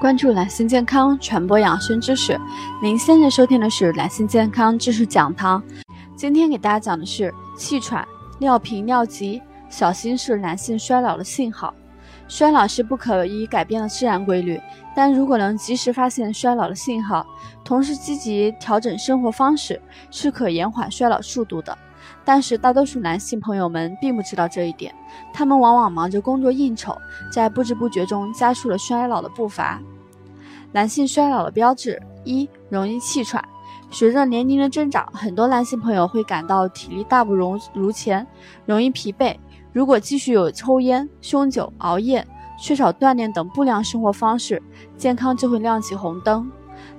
[0.00, 2.40] 关注男性健康，传播养生知识。
[2.82, 5.62] 您现在收听的是男性健康知识讲堂。
[6.16, 8.08] 今天给大家讲的是气喘、
[8.38, 11.74] 尿频、尿急，小心是男性衰老的信号。
[12.28, 14.58] 衰老是不可以改变的自然规律，
[14.96, 17.26] 但如果能及时发现衰老的信号，
[17.62, 19.78] 同时积极调整生活方式，
[20.10, 21.76] 是可延缓衰老速度的。
[22.24, 24.94] 但是大多数男性朋友们并不知道这一点，
[25.34, 26.96] 他们往往忙着工作应酬，
[27.30, 29.78] 在不知不觉中加速了衰老的步伐。
[30.72, 33.44] 男性衰老的标志一，容易气喘。
[33.90, 38.24] 随着年龄的增长，很多男性朋友会感到体力大不如如前，
[38.64, 39.36] 容易疲惫。
[39.72, 42.26] 如果继续有抽烟、酗酒、熬夜、
[42.58, 44.62] 缺少锻炼等不良生活方式，
[44.96, 46.50] 健康就会亮起红灯。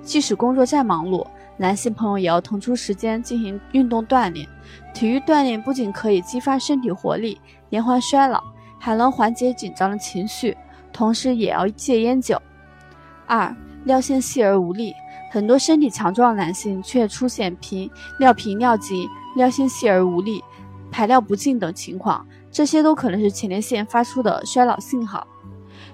[0.02, 4.46] 即使工作再忙碌，男性朋友也要腾出时间进行运动锻炼。
[4.92, 8.42] 体育锻炼不仅可以激发身体活力，延缓衰老，
[8.78, 10.56] 还能缓解紧张的情绪，
[10.92, 12.40] 同时也要戒烟酒。
[13.34, 14.92] 二、尿线细而无力，
[15.30, 20.44] 很多身体强壮的男性却出现频尿频、尿急、尿线细而无力、
[20.90, 25.26] 排尿不尽等情况，这些都可能是前列腺发出的衰老信号。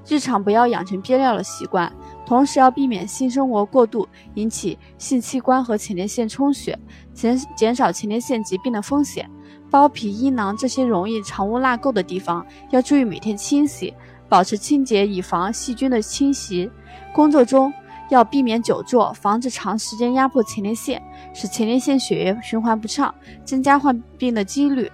[0.04, 1.92] 日常不要养成憋尿的习惯，
[2.26, 6.76] 同时要避免性生活过度引起性器官和前列腺充血，
[7.14, 9.30] 减减少前列腺疾病的风险。
[9.70, 13.94] 包皮、阴囊这些容易藏污纳垢的地方，要注意每天清洗。
[14.28, 16.70] 保持清洁，以防细菌的侵袭。
[17.14, 17.72] 工作中
[18.10, 21.02] 要避免久坐，防止长时间压迫前列腺，
[21.34, 24.90] 使前列腺血液循环不畅，增加患病的几率。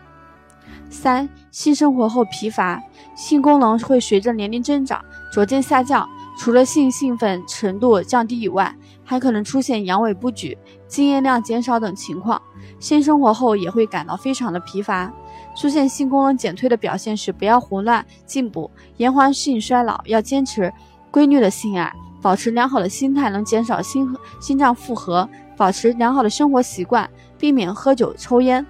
[0.88, 2.80] 三、性生活后疲乏，
[3.16, 6.08] 性功能会随着年龄增长逐渐下降。
[6.36, 8.74] 除了性兴奋程度降低以外，
[9.04, 10.58] 还可能出现阳痿不举、
[10.88, 12.40] 经验量减少等情况。
[12.80, 15.12] 性生活后也会感到非常的疲乏。
[15.54, 20.00] 出现性功能减退的表现时，不要胡乱进补，延缓性衰老。
[20.06, 20.72] 要坚持
[21.10, 25.28] 规律的性爱，保持良好的心态，能减少心心脏负荷。
[25.56, 28.66] 保持良好的生活习惯，避免喝酒、抽烟、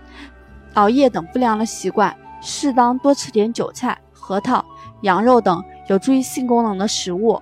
[0.75, 2.15] 熬夜等不良的习惯。
[2.43, 4.63] 适当多吃点韭菜、核桃、
[5.01, 7.41] 羊肉等有助于性功能的食物。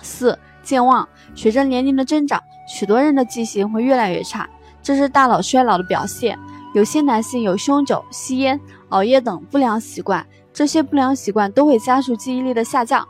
[0.00, 1.06] 四、健忘。
[1.34, 4.48] 随着年龄的增长，许多人的记性会越来越差，
[4.82, 6.38] 这是大脑衰老的表现。
[6.74, 8.60] 有些男性有酗酒、吸烟、
[8.90, 13.06] 熬夜等不良习惯，这些不良习惯都会加速记忆力的下降。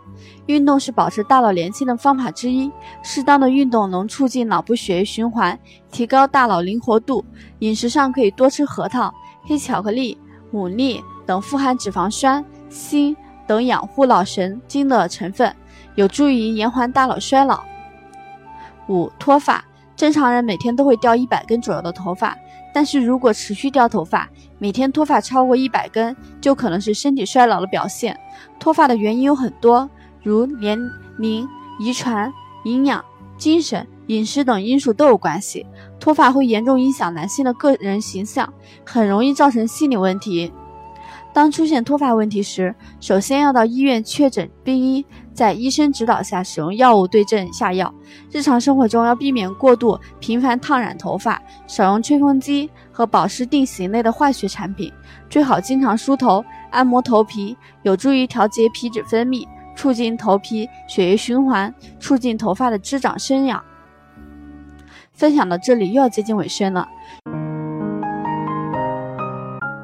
[0.46, 2.70] 运动是保持大脑年轻的方法之一，
[3.02, 5.58] 适当的运动能促进脑部血液循环，
[5.90, 7.24] 提高大脑灵活度。
[7.58, 9.12] 饮食上可以多吃核桃、
[9.42, 10.16] 黑巧克力、
[10.52, 15.54] 牡蛎等富含脂肪酸、锌等养护脑神经的成分，
[15.96, 17.62] 有助于延缓大脑衰老。
[18.88, 19.64] 五、脱发，
[19.96, 22.36] 正常人每天都会掉一百根左右的头发。
[22.74, 28.14] 但是如果持续掉头发，每天脱发超过一百根，就可能是身体衰老的表现。
[28.58, 29.88] 脱发的原因有很多，
[30.22, 30.78] 如年
[31.16, 31.48] 龄、
[31.80, 32.30] 遗传、
[32.64, 33.02] 营养、
[33.38, 35.66] 精神、饮食等因素都有关系。
[35.98, 38.52] 脱发会严重影响男性的个人形象，
[38.84, 40.52] 很容易造成心理问题。
[41.36, 45.04] 当出现脱发问题时，首先要到医院确诊病因，
[45.34, 47.92] 在医生指导下使用药物对症下药。
[48.32, 54.90] 日常生活中要避免过度频繁烫染头发，少用吹风机和保湿定型类的化学产品。
[55.28, 59.46] 最好经常梳头、按摩头皮，有助于调节皮脂分泌，
[59.76, 63.62] 促进头皮血液循环，促进头发的滋长生长。
[65.12, 66.88] 分享到这里又要接近尾声了。